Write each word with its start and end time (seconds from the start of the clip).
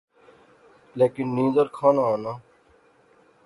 لیکن 0.97 1.27
نیندر 1.35 1.65
کھانا 1.77 2.03
آناں 2.13 2.37